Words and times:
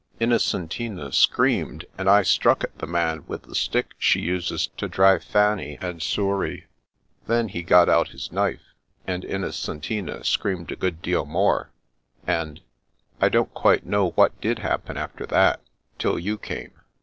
Inno 0.19 0.39
centina 0.41 1.13
screamed, 1.13 1.85
and 1.95 2.09
I 2.09 2.23
struck 2.23 2.63
at 2.63 2.75
the 2.79 2.87
man 2.87 3.23
With 3.27 3.43
the 3.43 3.53
stick 3.53 3.93
she 3.99 4.19
uses 4.19 4.65
to 4.77 4.87
drive 4.87 5.23
Fanny 5.23 5.77
and 5.79 6.01
Souris. 6.01 6.63
Then 7.27 7.49
he 7.49 7.61
got 7.61 7.87
out 7.87 8.07
his 8.07 8.31
knife, 8.31 8.63
and 9.05 9.23
Innocentina 9.23 10.23
screamed 10.25 10.71
a 10.71 10.75
good 10.75 11.03
deal 11.03 11.25
more, 11.25 11.69
and— 12.25 12.61
I 13.21 13.29
don't 13.29 13.53
quite 13.53 13.85
know 13.85 14.09
what 14.09 14.41
did 14.41 14.57
hap 14.57 14.85
pen 14.85 14.97
after 14.97 15.27
that, 15.27 15.61
till 15.99 16.17
you 16.17 16.39
came." 16.39 16.71